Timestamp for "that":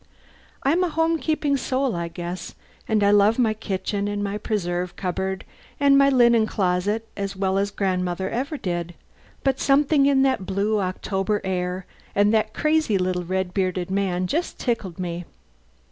10.23-10.47, 12.33-12.51